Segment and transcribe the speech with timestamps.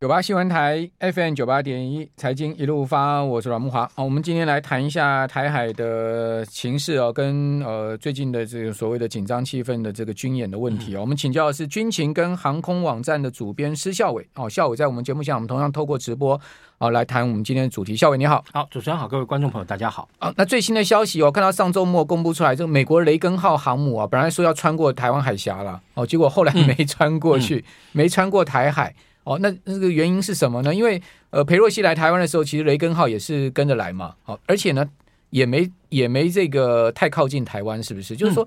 [0.00, 3.86] 九八新闻台 FM 九八点一财经一路发，我是阮慕华。
[3.94, 11.02] 好，我们今天来谈一下台海的情势哦，跟呃最近的这个所谓的紧张气氛的这个军演的问题哦。
[11.02, 16.40] 我们请教的是军情跟航空网站的主编施孝伟哦，孝伟在我们节目下，我们同样透过直播
[16.78, 17.94] 哦来谈我们今天的主题。
[17.94, 20.08] 孝伟你好，好，主持人好，各位观众朋友大家好。
[20.18, 28.94] 啊，那最新的消息哦，看到上周末公布出来，这个美国雷根号航母啊，本来说要穿过台湾海峡了哦，结果后来没穿过去，嗯嗯、没穿过台海。
[29.24, 30.74] 哦，那那个原因是什么呢？
[30.74, 31.00] 因为
[31.30, 34.14] 呃，裴洛西来台湾的时候，其实雷根号也是跟着来嘛。
[34.22, 34.88] 好，而且呢，
[35.30, 38.16] 也没也没这个太靠近台湾，是不是？
[38.16, 38.46] 就是说。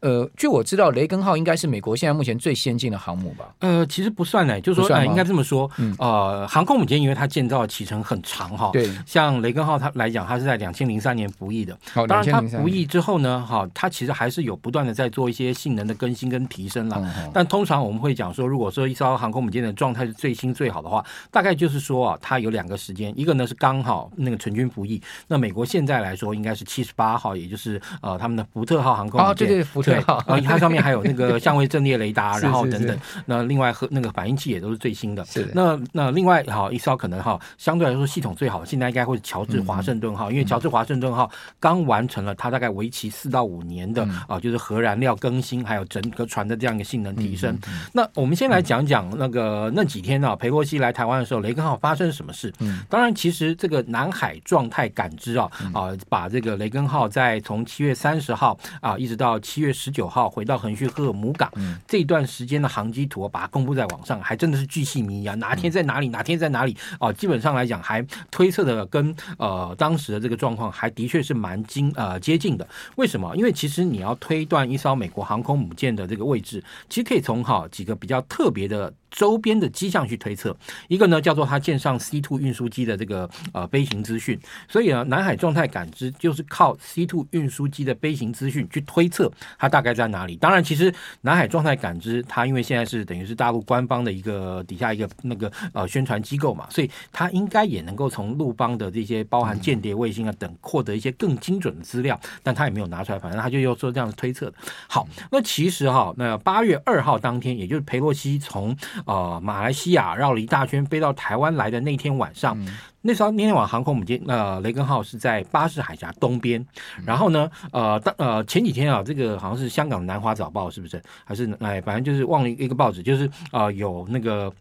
[0.00, 3.54] 呃，据我知道，雷根号应该是美国现在目前最先进的航母吧？
[3.58, 17.30] 呃，其实不算呢，就是说，呃，应该这么说，嗯，呃，航空母舰因为它建造的期程很长哈，对，像雷根号它来讲，它是在两千零三年服役的，当然它服役之后呢，哈，它其实还是有不断的在做一些性能的更新跟提升了。
[17.34, 29.89] 但通常我们会讲说，如果说一艘航空母舰的状态是最新最好的话，大概就是说啊，它有两个时间，一个呢是刚好那个成军服役，那美国现在来说应该是七十八号，也就是呃他们的福特号航空母舰，对对，福特。
[29.90, 32.96] 对，然 后它上面还有那个相位阵列雷达， 然后等等。
[33.26, 35.24] 那另外和那个反应器也都是最新的。
[35.24, 35.50] 是。
[35.54, 47.56] 那那另外好一艘可能哈相对来说系统最好，现在应该会是乔治华盛顿号，因为乔治华盛顿号刚完成了它大概为期四到五年的啊，就是核燃料更新，还有整个船的这样一个性能提升。
[47.92, 52.52] 那我们先来讲讲那个那几天啊，裴洛西来台湾的时候，雷根号发生什么事？
[52.60, 52.80] 嗯。
[52.88, 60.28] 当然，其实这个南海状态感知啊啊，把这个雷根号在从七月三十号啊一直到七月十九号。
[60.28, 61.50] 回到横须贺母港
[61.88, 65.34] 这段时间的航机图，把它公布在网上，还真的是巨细靡遗啊！
[65.36, 67.12] 哪天在哪里，哪天在哪里啊？
[67.12, 72.68] 基本上来讲，还推测的跟呃当时的这个状况，还的确是蛮近呃接近的。
[72.96, 73.34] 为什么？
[73.36, 78.92] 因为其实你要推断一艘美国航空母舰的这个位置，其实可以从哈几个比较特别的。
[79.10, 80.56] 周边的迹象去推测，
[80.88, 90.36] 一个呢叫做它舰上 C two 运输机的这个呃飞行资讯，所以呢南海状态感知就是靠 C two 运输机的飞行资讯去推测它大概在哪里。
[90.36, 90.92] 当然，其实
[91.22, 104.56] 南海状态感知它因为现在是等于是大陆官方的一个底下一个那个呃宣传机构嘛，所以它应该也能够从陆邦的这些包含间谍卫星啊等获得一些更精准的资料，但它也没有拿出来，反正他就又做这样的推测的。
[104.88, 116.60] 好，那其实哈，那八月二号当天，也就是裴洛西从呃，马来西亚绕了一大圈，飞到台湾来的那天晚上，嗯、那时候那天晚航空母舰呃雷根号是在巴士海峡东边。
[116.98, 121.02] 嗯、然后呢，呃，当呃前几天啊，这个好像是香港的南华早报是不是？
[121.24, 124.52] 还是哎，反正就是忘了一个报纸，就是啊、呃、有那个。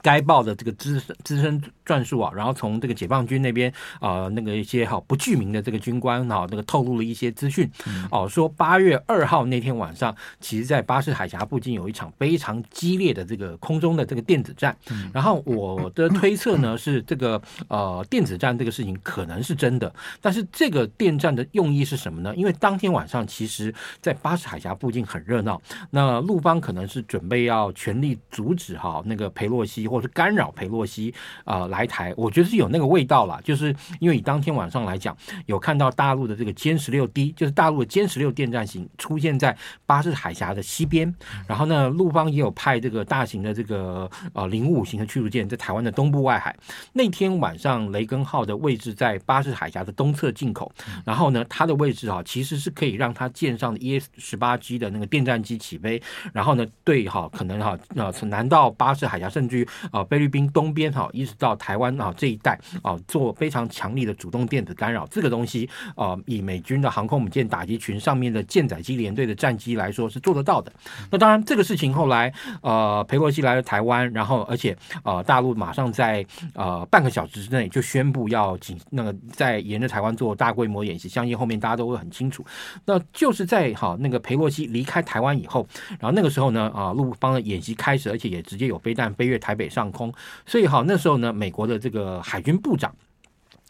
[0.00, 7.68] 该报的这个资资深撰述啊，然后从这个解放军那边啊、呃，那个一些好不具名的这个军官啊，那个透露了一些资讯
[8.10, 14.76] 哦、啊，说八月二号那天晚上，其实在巴士海峡附近有一场非常激烈的这个空中的这个电子战。
[15.12, 22.32] 然后我的推测呢 是，这个呃电子战这个事情可能是真的，但是这个电战的用意是什么呢？
[22.36, 25.60] 因为当天晚上其实在巴士海峡附近很热闹，
[25.90, 29.87] 那陆方可能是准备要全力阻止哈那个佩洛西。
[29.88, 35.16] 或者是干扰佩洛西啊、呃、来台，我觉得是有那个味道啦，就是因为以当天晚上来讲，
[35.46, 39.56] 有看到大陆的这个歼十六 D，就是大陆的歼十六电战型出现在
[39.86, 41.14] 巴士海峡的西边，
[41.46, 46.54] 然后呢，陆方也有派这个大型的这个呃零五型的驱逐舰在台湾的东部外海。
[46.92, 50.70] 那天晚上，雷根号的位置在巴士海峡的东侧进口，
[51.04, 59.67] 然后呢，它的位置啊，其实是可以让它舰上的 ES 十八 G 的那个电战机起飞，然后呢，对哈，可能哈呃从南到巴士海峡，甚至于。
[59.90, 70.72] 啊，菲律宾东边哈，一直到台湾啊这一带啊，做非常强力的主动电子干扰，这个东西啊，以美军的航空母舰打击群上面的舰载机联队的战机来说是做得到的。
[71.10, 76.24] 那当然，这个事情后来呃，裴洛西来了台湾，然后而且呃，大陆马上在
[76.54, 82.44] 呃半个小时之内就宣布要紧那个在沿着台湾做大规模演习，相信后面大家都会很清楚。
[82.84, 85.66] 那就是在哈那个裴洛西离开台湾以后，
[85.98, 89.68] 然后那个时候呢啊，陆方的演习开始，而且也直接有飞弹飞越台北。
[89.68, 90.12] 上空，
[90.46, 92.92] 所以好，那时候呢，美国的这个海军部长。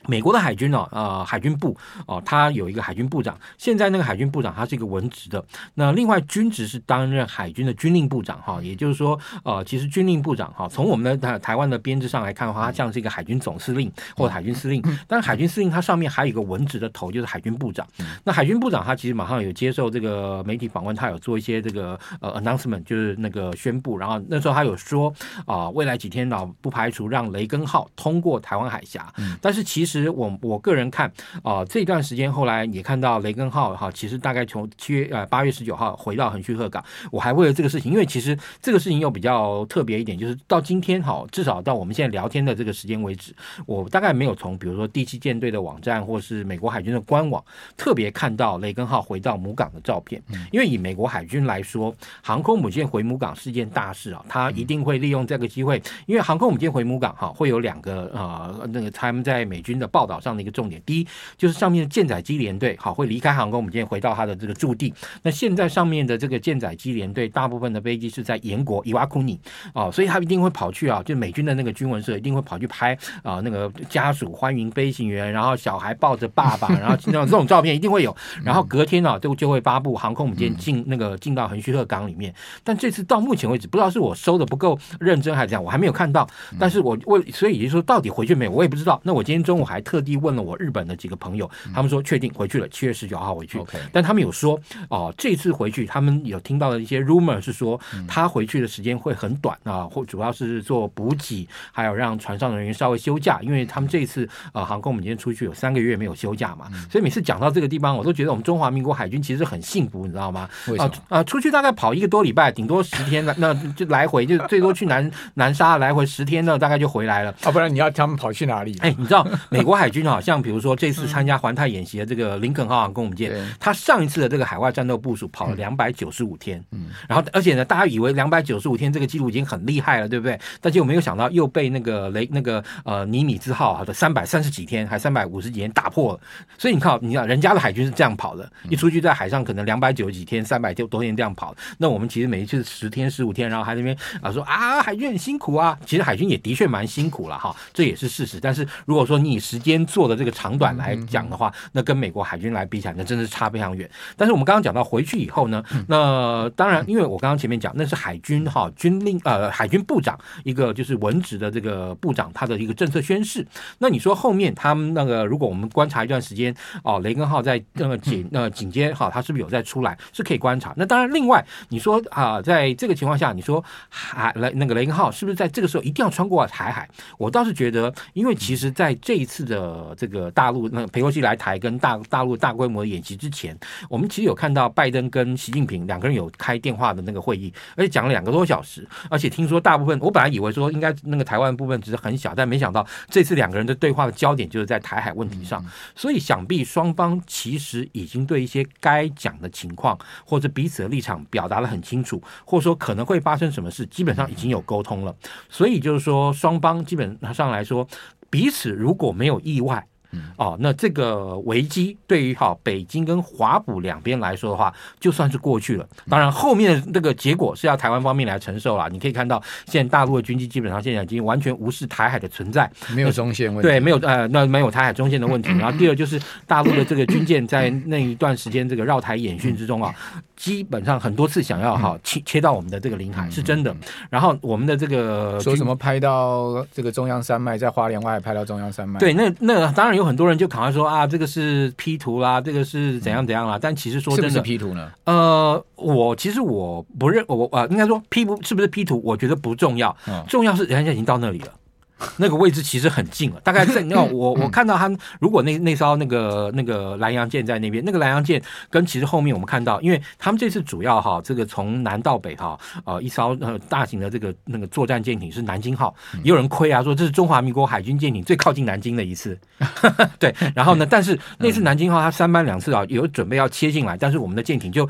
[0.09, 1.77] 美国的海军哦，呃，海军部
[2.07, 3.39] 哦，他有一个海军部长。
[3.59, 5.45] 现在那个海军部长他是一个文职的。
[5.75, 14.83] 那另外军职是担任海军的军令部长哈，也就是说，呃，其实军令部长哈，从我们的台台湾的编制上来看的话，他像是一个海军总司令或者海军司令。
[15.07, 17.87] 但海军司令他上面还有一个文职的头，就是海军部长。
[18.25, 23.99] 那海军部长他其实马上有接受这个媒体访问，他有做一些这个呃 announcement，就是那个宣布。
[23.99, 25.13] 然后那时候他有说
[25.45, 29.13] 啊，未来几天呢，不排除让雷根号通过台湾海峡。
[29.43, 29.98] 但是其实。
[30.01, 31.09] 实我我个人看
[31.43, 43.35] 啊、呃，这段时间后来也看到雷根号哈，其实大概从七月呃八月十九号回到横须贺港，我还为了这个事情，因为其实这个事情又比较特别一点，就是到今天哈，至少到我们现在聊天的这个时间为止，
[43.67, 47.43] 我大概没有从比如说第七舰队的网站或是美国海军的官网
[47.77, 50.23] 特别看到雷根号回到母港的照片，
[50.53, 61.07] 因为以美国海军来说，航空母舰回母港是件大事啊，他一定会利用这个机会，因为航空母舰回母港哈会有两个呃那个他们在美军的报道上的一个重点，第一
[61.37, 64.93] 就是上面的舰载机联队好会离开航空母舰回到他的这个驻地，
[65.23, 69.39] 那现在上面的这个舰载机联队大部分的飞机是在盐国伊瓦库尼。
[69.75, 78.15] 哦，所以他一定会跑去啊，就美军的那个军文社一定会跑去拍啊那个家属欢迎飞行员，然后小孩抱着爸爸，然后这种这种照片一定会有，
[78.45, 89.01] 然后隔天啊就就会发布航空母舰进那个进到横须贺港里面，但这次到目前为止不知道是我收的不够认真还是怎样，我还没有看到，但是我为所以也就是说到底回去没有，我也不知道。
[89.05, 93.59] 那我今天中午还特地问了我日本的几个朋友，他们说确定回去了，七月十九号回去。
[93.93, 94.59] 但他们有说
[94.89, 110.49] 哦，这次回去他们有听到的一些 rumor 是说他回去的时间会很短啊，或主要是做补给，还有让船上的人员稍微休假，因为他们这一次呃航空母舰出去有三个月没有休假嘛，所以每次讲到这个地方，我都觉得我们中华民国海军其实很幸福，你知道吗？
[110.79, 117.35] 啊啊，出去大概跑一个多礼拜，顶多十天，那那就来回就最多去南南沙来回十天呢，大概就回来了。
[117.43, 118.77] 啊，不然你要他们跑去哪里？
[118.81, 119.27] 哎，你知道
[119.59, 130.39] 美国海军好，像比如说这次参加环太演习的这个林肯号航空母舰，它上一次的这个海外战斗部署跑了两百九十五天，嗯，然后而且呢，大家以为两百九十五天这个记录已经很厉害了，对不对？
[130.61, 136.21] 但结果没有想到又被那个雷那个呃尼米兹号的三百三十几天还三百五十几天打破了。
[136.57, 148.39] 所以你看，你看人家的海军是这样跑的，一出去在海上可能两百九十几天、三百多多天这样跑，那我们其实每一次十天、十五天，然后还在那边啊说啊海军很辛苦啊，其实海军也的确蛮辛苦了哈，这也是事实。
[148.41, 153.89] 但是如果说你以时间做的这个长短来讲的话，那跟美国海军来比起来，那真的是差非常远。
[154.15, 163.47] 但是我们刚刚讲到回去以后呢，那当然，因为我刚刚前面讲那是海军哈军令呃海军部长一个就是文职的这个部长他的一个政策宣誓。
[163.79, 166.55] 那你说后面他们那个，如果我们观察一段时间
[166.85, 170.75] 哦，雷根号在那个紧呃紧接哈，他是不是有在出来是可以观察。
[170.77, 176.87] 那当然，另外你说啊，在这个情况下，你说海雷那个雷根号是不是在这个时候一定要穿过台海？
[177.17, 183.59] 我倒是觉得，因为其实在这一次的这个大陆那个裴洛西来台跟大大陆大规模演习之前，
[183.89, 188.87] 我们其实有看到拜登跟习近平两个人有开电话的那个会议，而且讲了两个多小时。
[189.11, 195.65] 而且听说大部分，我本来以为说应该那个台湾部分只是很小，但没想到这次两个人的对话的焦点就是在台海问题上。
[195.95, 205.15] 所以想必双方其实已经对一些该讲的情况或者彼此的立场表达的很清楚，或者说可能会发生什么事，基本上已经有沟通了。
[205.49, 207.87] 所以就是说，双方基本上来说，
[208.31, 209.85] 彼此如果没有意外。
[210.11, 215.87] 嗯，哦，那这个危机对于哈北京跟华府两边来说的话，就算是过去了。
[216.09, 218.89] 当然，后面的这个结果是要台湾方面来承受了。
[218.89, 223.69] 你可以看到，现在大陆的军机基本上现在已经完全无视台海的存在，没有中线问题。
[223.69, 225.51] 对，没有呃，那没有台海中线的问题。
[225.61, 229.95] 然后第二就是大陆的这个军舰在那一段时间这个绕台演训之中啊，
[230.39, 233.77] 基本上很多次想要哈切切到我们的这个领海，是真的。
[234.09, 238.99] 然后我们的这个说什么拍到这个中央山脉，在花莲外海拍到中央山脉。
[238.99, 239.99] 对，那那当然。
[239.99, 243.59] 有很多人就赶快说啊，这个是 P 图啦，这个是怎样怎样啦。
[243.61, 244.93] 但其实说真的，P 图呢？
[245.07, 249.97] 呃，我其实我不认我啊、呃，应该说 P 不是不是 P 图，我觉得不重要，
[250.29, 251.53] 重要是人家已经到那里了。
[252.17, 269.39] 那个位置其实很近了，大概在那我我看到他们，如果那那艘那个那个蓝洋舰在那边，那个蓝洋舰跟其实后面我们看到，因为他们这次主要哈，这个从南到北哈，呃，一艘呃大型的这个那个作战舰艇是南京号，也有人亏啊，说这是中华民国海军舰艇最靠近南京的一次，
[270.19, 274.89] 对，然后呢，但是那次南京号它三班两次啊，有准备要切进来，但是我们的舰艇就。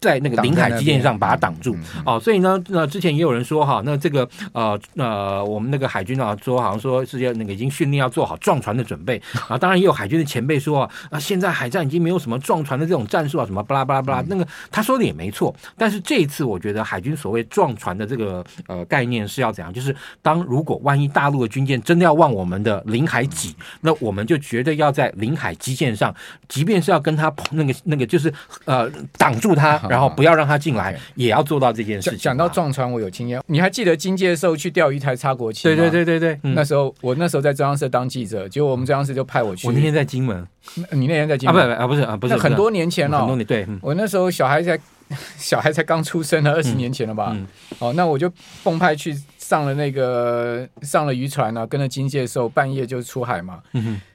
[0.00, 1.76] 在那个领海基线上把它挡住
[2.06, 9.58] 哦，所以呢，那之前也有人说哈，那这个呃呃，我们那个海军啊说，好像说是要那个已经训练要做好撞船的准备 啊。
[9.58, 14.24] 当然也有海军的前辈说啊，现在海战已经没有什么撞船的这种战术啊，什么巴拉巴拉巴拉。
[14.26, 19.70] 那个他说的也没错，但是这一次我觉得海军所谓撞船的这个呃概念是要怎样？
[19.70, 26.14] 就是当如果万一大陆的军舰真的要往我们的领海挤，那我们就绝对要在领海基线上，
[26.48, 28.32] 即便是要跟他那个那个就是
[28.64, 29.78] 呃挡住他。
[29.90, 32.18] 然后不要让他进来，也要做到这件事情。
[32.20, 33.42] 讲到撞船，我有经验。
[33.46, 35.64] 你还记得金介寿去钓鱼台插国旗？
[35.64, 36.38] 对对对对对。
[36.54, 39.66] 那时候我那时候在中央社当记者，结果我们中央社就派我去。
[39.66, 40.46] 我那天在金门，
[40.92, 41.76] 你那天在金门？
[41.76, 42.36] 啊不不啊不是啊不是。
[42.36, 43.66] 很多年前了，很多年对。
[43.82, 44.78] 我那时候小孩才
[45.36, 47.36] 小孩才刚出生了，二十年前了吧？
[47.80, 48.32] 哦，那我就
[48.62, 53.58] 奉派去上了那个上了渔船啊，跟着金介寿半夜就出海嘛。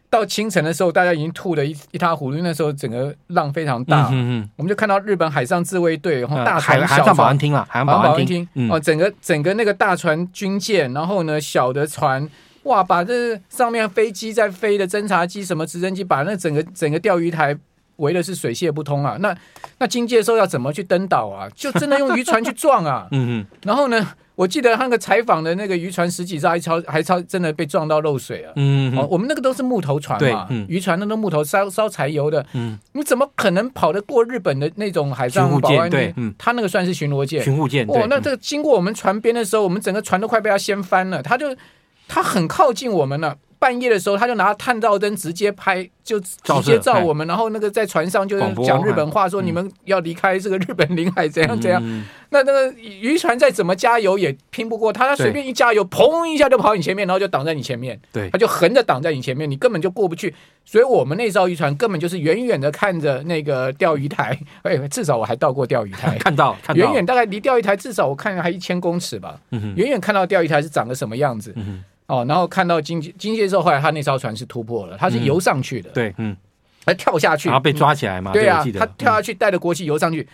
[0.09, 2.37] 到清晨的时候，大家已经吐的一一塌糊涂。
[2.37, 8.47] 那时候整个浪非常大，嗯嗯，我们就看到日本海上自卫队，然后大船、小船、海上保安厅了，海上保安厅。
[8.69, 12.29] 哦，整个整个那个大船军舰，然后呢，小的船，
[12.63, 17.55] 哇，把这上面飞机在飞的侦察机、什么直升机，把那整个整个钓鱼台
[17.97, 19.17] 围的是水泄不通啊。
[19.19, 19.35] 那
[19.79, 21.49] 那经济的时候要怎么去登岛啊？
[21.55, 24.07] 就真的用渔船去撞啊， 嗯嗯，然后呢？
[24.35, 28.51] 我记得那个采访的那个渔船十几艘还超还超真的被撞到漏水了。
[28.57, 32.45] 嗯，哦，我们那个都是木头船嘛，嗯、渔船那都木头烧烧柴油的。
[32.51, 35.89] 嗯，你怎么可能跑得过日本的那种海上保安？
[35.89, 37.41] 对，嗯，他那个算是巡逻舰。
[37.41, 37.87] 巡护舰。
[37.87, 41.23] 哦，那这个经过我们船边的时候，我们整个船都快被他掀翻了。
[41.23, 41.55] 他就
[42.09, 43.37] 他很靠近我们了。
[43.65, 51.81] 半夜的时候，他就拿探照灯直接拍，就直接照我们，然后那个在船上就讲日本话，说你们要离开这个日本领海，怎样怎样。
[52.29, 57.99] 那那个渔船再怎么加油也拼不过他，他随便一加油，砰一下就跑你前面，然后就挡在你前面。
[58.11, 60.35] 对，他就横着挡在你前面，你根本就过不去。
[60.63, 69.39] 所以我们那艘渔船根本就是远远的看着那个钓鱼台，哎，至少我还到过钓鱼台， 看到，远远大概离钓鱼台至少我看还一千公尺吧，
[69.75, 71.55] 远远看到钓鱼台是长个什么样子。
[72.07, 76.37] 哦，然后看到经济经济之后，后来他那艘船是突破了，他是游上去的，嗯、对，嗯，
[76.85, 80.27] 他跳下去，然后被抓起来嘛，对啊，他跳下去带着国旗游上去，嗯、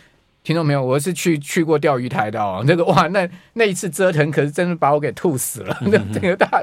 [0.44, 0.84] 听到没有？
[0.84, 6.62] 我是去去过钓鱼台的哦，那个哇，那那一次折腾可是真的把我给吐死了， 那这个大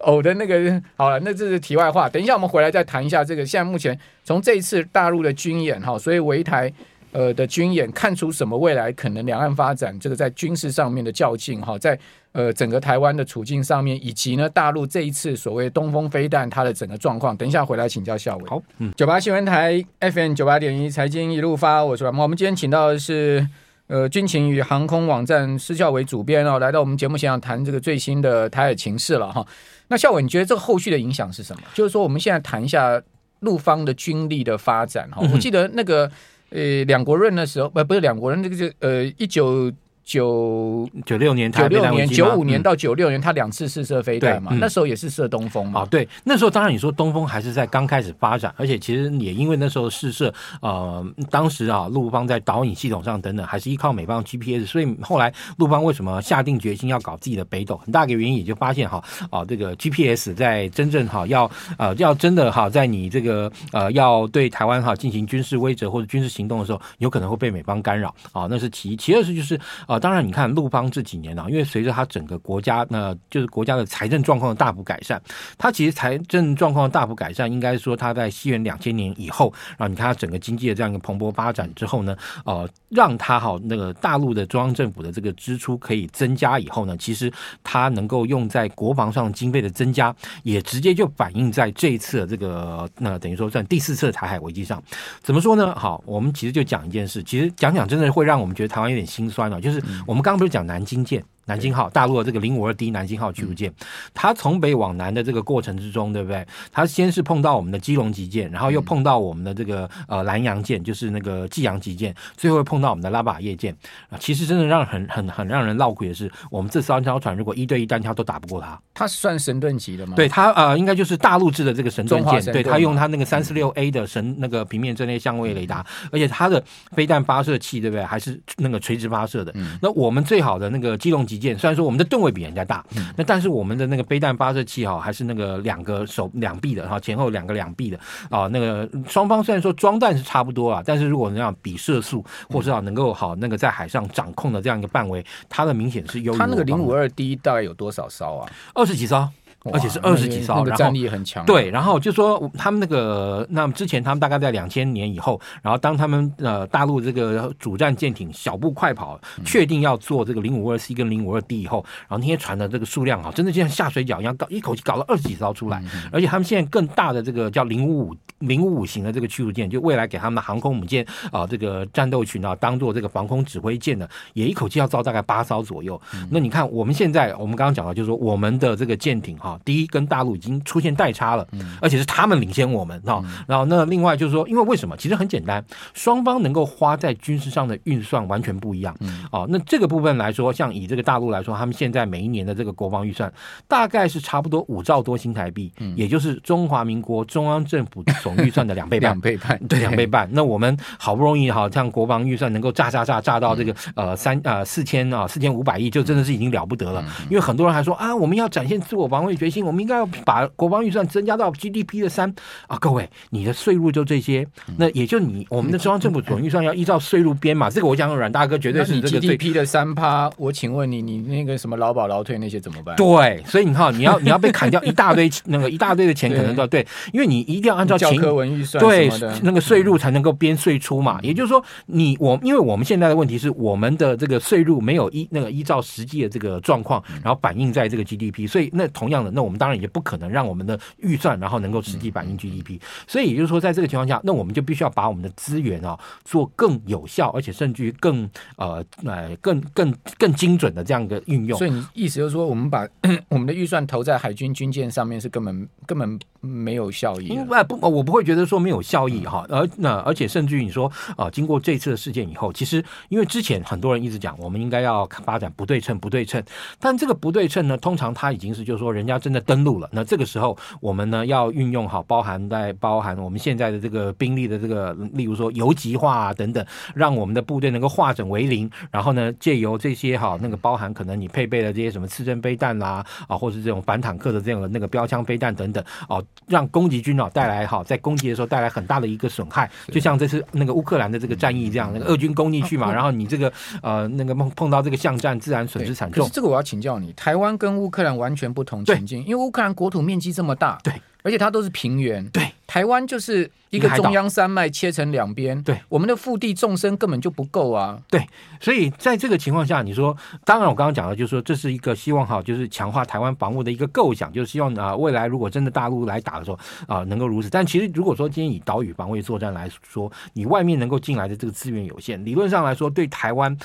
[0.00, 3.46] 呕的那个，好了，那这是题外话，等一下我们回来再谈一下这个。
[3.46, 6.72] 现在目前从这一次大陆的军演哈，所以围台。
[7.12, 11.98] 呃的军演看出什么未来可能两岸发展这个在军事上面的较劲哈，在
[12.32, 18.48] 呃整个台湾的处境上面，以及呢大陆这一次所谓东风飞弹它的整个状况，等一下回来请教校委。
[18.48, 22.22] 好，嗯，九八新闻台 FM 九八点一财经一路发，我是阮慕鑫。
[22.22, 23.46] 我们今天请到的是
[23.88, 29.46] 呃军情与航空网站施孝伟主编哦，来到我们节目现场谈这个最新的台海情势了哈。
[29.88, 31.62] 那孝伟，你觉得这个后续的影响是什么？
[31.74, 33.02] 就是说我们现在谈一下
[33.40, 35.20] 陆方的军力的发展哈。
[35.30, 36.10] 我记得那个。
[36.52, 39.72] 呃，两国论的时候，不不是两国论，这个就呃一九。
[40.04, 45.82] 九九六年，九六年，九五年到九六年，他两次试射飞弹嘛，那时候也是射东风嘛。
[45.82, 69.58] 啊，对，那时候当然你说东风还是在刚开始发展，而且其实也因为那时候试射，呃，当时啊，陆方在导引系统上等等，还是依靠美方 GPS，所以后来陆方为什么下定决心要搞自己的北斗，很大一个原因也就发现哈，啊，这个 GPS 在真正哈要呃要真的哈在你这个呃要对台湾哈进行军事威慑或者军事行动的时候，有可能会被美方干扰啊，那是其一，其二是就是。
[69.92, 75.20] 啊，当然，你看陆方这几年呢、啊，因为随着他整个国家，那就是国家的财政状况的大幅改善，
[75.58, 87.30] 他其实财政状况的大幅改善，应该说他在西元两千年以后，然后你看他整个经济的这样一个蓬勃发展之后呢，呃，让他好那个大陆的中央政府的这个支出可以增加以后呢，其实
[87.62, 94.82] 他能够用在国防上经费的增加，也直接就反映在这一次的这个那等于说算第四次的台海危机上。
[95.20, 95.74] 怎么说呢？
[95.78, 99.81] 好，我们其实就讲一件事，其实讲讲真的会让我们觉得台湾有点心酸啊，就是。
[100.06, 101.24] 我们刚刚不是讲南京舰？
[101.46, 103.72] 南京号，大陆的这个零五二 D 南京号驱逐舰，
[104.14, 106.46] 它从北往南的这个过程之中，对不对？
[106.70, 113.76] 它先是碰到我们的基隆级舰，然后又碰到我们的这个呃南洋舰，就是那个济阳级舰，最后又碰到我们的拉巴叶舰
[114.08, 114.18] 啊。
[114.18, 118.80] 其实真的让很很很让人闹鬼的是，我们这三艘船如果一对一单挑都打不过它。
[118.94, 120.14] 它算神盾级的吗？
[120.14, 128.04] 对，它呃应该就是大陆制的这个神盾舰，对，它用它那个三四六 A 的神那个平面阵列相位雷达，而且它的飞弹发射器，对不对？
[128.04, 129.52] 还是那个垂直发射的。
[129.80, 132.84] 那我们最好的那个基隆级舰，虽然说我们的吨位比人家大，
[133.16, 137.98] 那但是我们的那个飞弹发射器哈，还是那个两个手两臂的哈，前后两个两臂的
[138.28, 146.38] 啊，那个双方虽然说装弹是差不多啊，但是如果那样比射速，或者能够好那个在海上掌控的这样一个范围，它的明显是优于。
[146.38, 148.50] 它那个零五二 D 大概有多少艘啊？
[148.74, 149.26] 二十几艘。
[149.70, 151.44] 而且是二十几艘，那个战力很强。
[151.46, 165.82] 对，然后就说他们那个，那么之前他们大概在两千年以后，然后当他们呃大陆这个主战舰艇小步快跑，确定要做这个零五二 C 跟零五二 D 以后，然后那些船的这个数量啊，真的就像下水饺一样，搞一口气搞了二十几艘出来。
[166.10, 176.00] 而且他们现在更大的这个叫零五五零五五型的这个驱逐舰，就未来给他们的航空母舰啊这个战斗群啊当做这个防空指挥舰的，也一口气要造大概八艘左右。
[176.30, 179.51] 那你看我们现在我们刚刚讲到，就是说我们的这个舰艇哈。
[179.64, 181.46] 第一，跟大陆已经出现代差了，
[181.80, 183.22] 而且是他们领先我们啊。
[183.46, 184.96] 然后，那另外就是说，因为为什么？
[184.96, 188.94] 其实很简单，双方能够花在军事上的预算完全不一样。
[189.30, 193.32] 哦，那这个部分来说，像以这个大陆来说，他们现在每一年的这个国防预算
[193.66, 200.28] 大概是差不多五兆多新台币，也就是中华民国中央政府总预算的两倍半， 两倍半，对，两倍半。
[200.32, 207.04] 那我们好不容易好，像国防预算能够炸炸炸炸到这个呃三呃四千啊四千五百亿，就真的是已经了不得了。
[207.28, 212.32] 因为很多人还说啊，我们要展现自我防卫决心，我们应该要把国防预算增加到 GDP 的三
[212.68, 212.78] 啊。
[212.78, 214.46] 各位，你的税入就这些，
[214.76, 217.68] 那也就你我们的中央政府总预算要依照税入编嘛。
[217.68, 220.30] 这个我讲阮大哥绝对是这个 GDP 的三趴。
[220.36, 222.94] 我请问你，你那个什么劳保劳退那些怎么办？
[222.94, 229.10] 对，所以你看，你要你要被砍掉一大堆那个一大堆的钱，可能都对，因为你一定要按照教科文预算对
[229.42, 231.18] 那个税入才能够编税出嘛。
[231.22, 242.78] 也就是说，你我因为我们现在的问题是，我们的这个税入没有依那个依照实际的这个状况，然后反映在这个 GDP，所以那同样的，那我们当然也不可能让我们的预算然后能够实际反映 GDP。
[243.06, 251.58] 所以也就是说，在这个情况下，那我们就必须要把我们的资源啊做更有效，而且甚至于更呃呃更更更精准的这样一个运用。
[251.58, 252.86] 所以你意思就是说，我们把
[253.28, 257.36] 我们的预算投在海军军舰上面是根本根本没有效益。
[257.68, 259.46] 不不，我不会觉得说没有效益哈。
[259.48, 266.42] 而那而且甚至于你说啊，经过这次的事件以后，其实因为之前很多人一直讲，我们应该要发展不对称不对称，
[266.78, 276.64] 但这个不对称呢，通常它已经是就是说人家真的登陆了，那这个时候我们呢要运用好，包含在包含我们现在的这个兵力的这个，例如说游击化啊等等，
[276.94, 293.52] 让我们的部队能够化整为零，然后呢借由这些哈那个包含可能你配备的这些什么刺针飞弹啦啊，或是这种反坦克的这种那个标枪飞弹等等哦，让攻击军啊带来哈在攻击的时候带来很大的一个损害，就像这次那个乌克兰的这个战役这样，那个俄军攻进去嘛，然后你这个
[293.82, 296.28] 呃那个碰碰到这个巷战，自然损失惨重。
[296.32, 300.92] 这个我要请教你，台湾跟乌克兰完全不同情境，因为乌克兰国土面积这么大，对。
[301.24, 308.26] 而且它都是平原，对，台湾就是一个中央山脉切成两边，对，我们的腹地纵深根本就不够啊，对，
[308.60, 317.48] 所以在这个情况下，你说，当然我刚刚讲的就是说，这是一个希望哈，就是强化台湾防务的一个构想，就是希望啊，未来如果真的大陆来打的时候啊，能够如此。
[317.48, 323.56] 但其实如果说今天以岛屿防卫作战来说，你外面能够进来的这个资源有限，理论上来说，对台湾。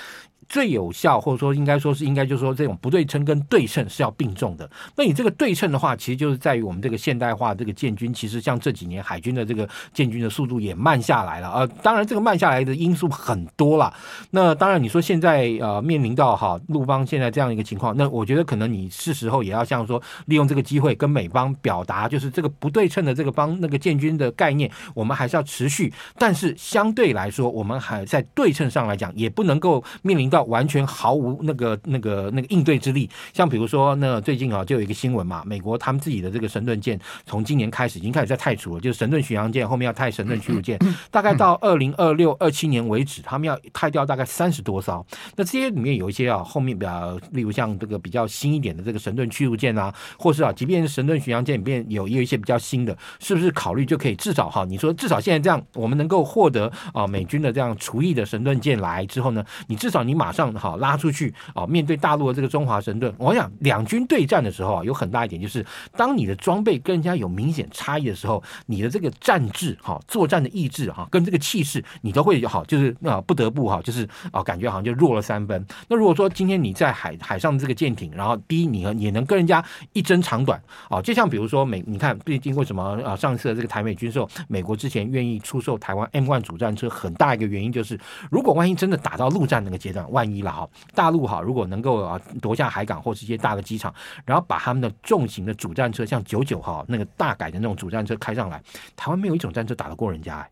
[0.49, 4.69] 最有效，或者说应该说是应该就是说这种不对称跟对称是要并重的。
[4.95, 11.51] 那你这个对称的话，其实就是在于我们这个现代化这个建军，其实像这几年海军的这个建军的速度也慢下来了。
[11.51, 13.93] 呃，当然这个慢下来的因素很多了。
[14.31, 25.91] 那当然你说现在呃面临到哈陆方现在这样一个情况，那我觉得可能你是时候也要像说利用这个机会跟美方表达，就是这个不对称的这个方那个建军的概念，我们还是要持续。
[26.17, 30.36] 但是相对来说，我们还在对称上来讲，也不能够面临到。
[30.43, 33.09] 完全毫无那个、那个、那个应对之力。
[33.33, 40.79] 像比如说，那最近啊，就有一个新闻嘛，美国他们自己的这个神盾舰，从今年开始已经开始在汰除了，就是神盾巡洋舰后面要汰神盾驱逐舰，
[41.11, 45.05] 大概到二零二六、二七年为止，他们要汰掉大概三十多艘。
[45.35, 54.63] 那这些里面有一些啊，后面比较，例如像这个比较新一点的这个神盾驱逐舰啊，或是啊，即便是神盾巡洋舰里面有也有一些比较新的，是不是考虑就可以至少哈？
[54.65, 60.26] 你说至少现在这样，我们能够获得啊美军的这样厨艺的神盾舰来之后呢，你至少你马。
[60.27, 61.65] 马上好拉出去啊！
[61.65, 75.65] 面对大陆的这个中华神盾，我想两军对战的时候啊，有很大一点就是，当你的装备跟人家有明显差异的时候，你的这个战志哈、作战的意志哈，跟这个气势，你都会好，就是啊，不得不哈，就是啊，感觉好像就弱了三分。
[75.87, 79.63] 那如果说今天你在海海上这个舰艇，然后第一，你和也能跟人家
[79.93, 87.97] 一争长短啊，就像比如说美，你看毕竟为什么啊，上次的这个台美军售，美国之前愿意出售台湾 M1 主战车，很大一个原因就是，
[88.29, 93.93] 如果万一真的打到陆战那个阶段，万一了哈，大陆哈，如果能够啊夺下海港或是一些大的机场，
[94.25, 98.59] 然后把他们的重型的主战车，像九九号那个大改的那种主战车开上来，
[98.95, 100.47] 台湾没有一种战车打得过人家。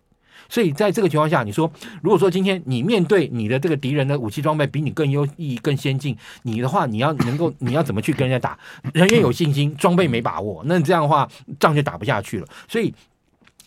[0.47, 1.71] 所以在这个情况下，你说
[2.03, 8.59] 如果说今天你面对你的这个敌人的武器装备比你更优异、更先进，你的话你要能够你要怎么去跟人家打？
[8.93, 11.27] 人员有信心，装备没把握，那这样的话
[11.59, 12.47] 仗就打不下去了。
[12.67, 12.93] 所以。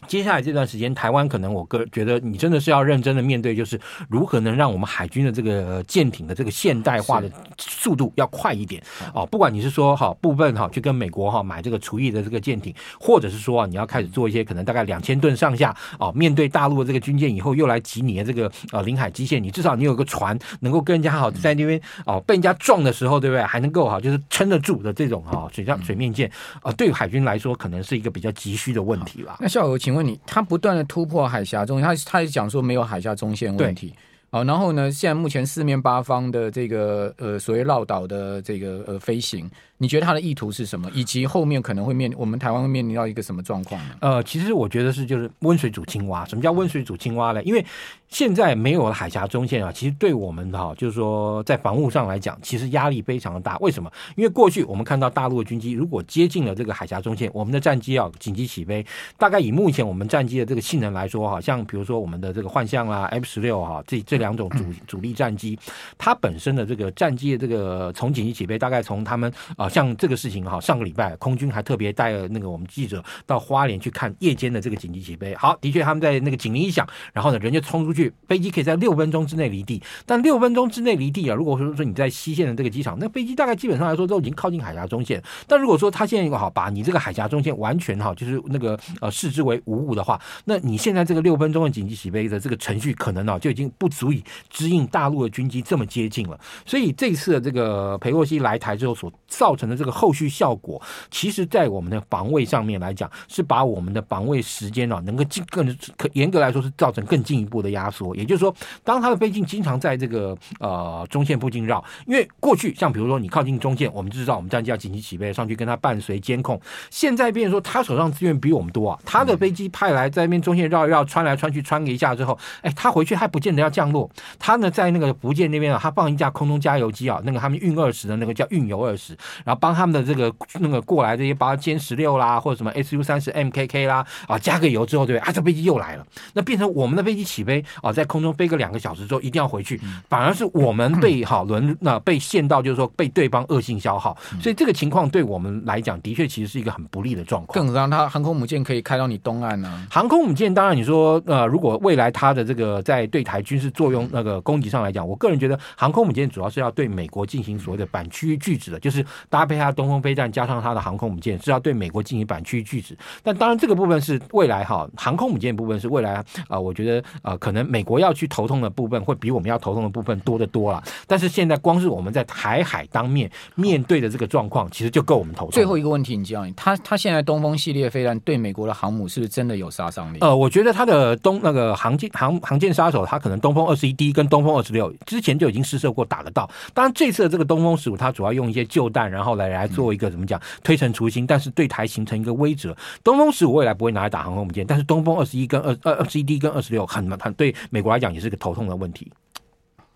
[0.07, 8.81] 接下来这段时间，台湾可能我个人觉得，你真的是要认真的面对，就是如何能让我们海军的这个舰艇的这个现代化的速度要快一点
[9.13, 9.27] 哦。
[9.27, 23.43] 不管你是说哈部分哈去跟美国哈买这个厨艺的这个舰艇，或者是说你要开始做一些可能大概两千吨上下哦，面对大陆的这个军舰以后又来挤你的这个呃领海基线，你至少你有个船能够跟人家好在那边哦被人家撞的时候，对不对？
[23.43, 26.31] 还能够哈就是撑得住的这种哈水上水面舰
[26.63, 29.39] 啊，对海军来说可能是一个比较急需的问题吧。
[29.41, 29.88] 那孝玮。
[29.89, 33.95] 请问你，他不断的突破海峡中，他他也讲说没有海峡中线问题，
[34.29, 40.91] 好，然后呢，现在目前四面八方的这个呃所谓绕岛的这个呃飞行，你觉得他的意图是什么？
[40.93, 43.95] 以及后面可能会面我们台湾会面临到一个什么状况呢？
[44.01, 46.25] 呃，其实我觉得是就是温水煮青蛙。
[46.27, 47.43] 什么叫温水煮青蛙呢？
[47.45, 47.65] 因为
[48.09, 53.57] 现在没有了海峡中线啊，其实对我们哈，就是说在防务上来讲，其实压力非常的大。
[53.59, 53.91] 为什么？
[54.17, 58.85] 因为过去我们看到大陆的军机如果接近了这个海峡中线，我们的战机要紧急起飞。
[59.17, 65.59] 大概以目前我们战机的这个性能来说，哈，像比如说我们的这个幻象啦、F 十六哈，这这两种主主力战机，
[65.97, 75.35] 它本身的这个战机的这个从紧急起飞，大概从他们啊，像这个事情哈，上个礼拜空军还特别带了那个我们记者到花莲去看夜间的这个紧急起飞。
[75.35, 79.83] 好，的确他们在那个警铃一响，然后呢，人就冲出去，飞机可以在六分钟之内离地。
[80.07, 85.23] 但六分钟之内离地啊，如果说说你在西线的这个机场，那飞机大概基本上来说都已经靠近海峡中线。
[85.47, 96.39] 但如果说他现在一个好，把你这个海峡中线完全哈，就是那个呃视之为无物的话，那你现在这个六分钟的紧急起飞的这个程序，可能呢就已经不足以支应大陆的军机这么接近了。
[96.65, 105.67] 所以这次的这个裴洛西来台之后所造成的这个后续效果，其实在我们的防卫上面来讲，是把我们的防卫时间啊能够进更
[105.97, 108.15] 可严格来说是造成更进一步的压缩。
[108.15, 116.61] 也就是说，当他的飞机经常在这个呃中线附近绕，因为过去像比如说你靠近中线，我们知道我们战机要紧急起飞上去跟他伴随监控。
[116.91, 124.09] 现在变说他手上资源比我们多啊，他的飞机派来在那边中线绕一绕，穿来穿去穿一下之后，哎，他回去还不见得要降落。
[124.39, 129.17] 他呢在那个福建那边啊，他放一架空中加油机啊，那个他们运二十的那个叫运油二十，
[129.49, 130.31] 然后帮他们的这个
[130.61, 135.27] 那个过来这些，包括歼十六啦，或者什么 SU 三十 MKK 啦啊，加个油之后，对不对？
[135.27, 139.81] 啊，这飞机又来了，那变成我们的飞机起飞啊，在空中飞个两个小时之后，一定要回去，
[140.11, 147.59] 反而是我们被 好轮那被限到，就是说被对方恶性消耗，所以这个情况对我们来讲，的确其实是一个很不利的状况。
[147.59, 149.87] 更让他航空母舰可以开到你东岸呢、啊？
[149.91, 159.05] 航空母舰当然你说呃，如果未来它的这个在对台军事作用那个攻击上来讲，我个人觉得航空母舰主要是要对美国进行所谓的板区域拒止的，就是
[159.39, 162.99] 搭配它东风飞弹加上它的航空母舰是要对美国进行板区域拒止。
[163.23, 170.83] 但当然这个部分是未来哈，航空母舰部分是未来啊、呃，我觉得呃，可能美国要去头痛的部分会比我们要头痛的部分多得多了。
[171.07, 175.53] 但是现在光是我们在台海当面面对的这个状况，其实就够我们头痛。
[175.53, 180.19] 最后一个问题，你讲，他他现在东风系列飞弹对美国的航母是不是真的有杀伤力？
[180.21, 186.51] 呃，我觉得它的东那个航舰航航舰杀手，它可能东风二十一 D 跟东风二十六之前就已经试射过打得到。
[186.75, 192.77] 当然这次的这个东风十五，它主要用一些旧弹，然后来来做一个怎么讲推陈出新，但是对台形成一个威慑。
[193.03, 199.11] 东风十五未来不会拿来打航空母舰，但是东风二十一跟二二二十一 D 跟二十六很很对美国来讲也是个头痛的问题。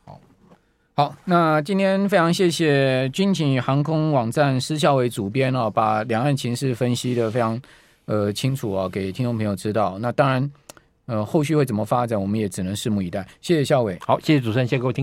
[0.05, 0.21] 好，
[0.95, 7.61] 好，那今天非常谢谢军情航空网站施孝伟主编哦，把两岸情势分析的非常。
[8.07, 9.97] 呃，清楚啊，给听众朋友知道。
[10.01, 10.51] 那当然，
[11.07, 13.25] 呃，后续会怎么发展，我们也只能拭目以待。
[13.41, 15.01] 谢谢孝伟，好，谢谢主持人，谢谢各位听众。